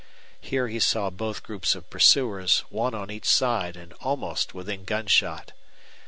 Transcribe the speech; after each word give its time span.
Here 0.39 0.67
he 0.67 0.79
saw 0.79 1.11
both 1.11 1.43
groups 1.43 1.75
of 1.75 1.91
pursuers, 1.91 2.61
one 2.69 2.95
on 2.95 3.11
each 3.11 3.29
side 3.29 3.77
and 3.77 3.93
almost 4.01 4.55
within 4.55 4.83
gun 4.83 5.05
shot. 5.05 5.51